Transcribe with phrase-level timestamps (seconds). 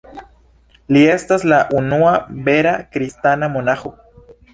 [0.95, 2.13] Li estas la unua
[2.47, 3.93] vera kristana monaĥo.